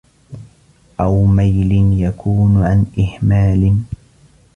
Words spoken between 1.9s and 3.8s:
يَكُونُ عَنْ إهْمَالٍ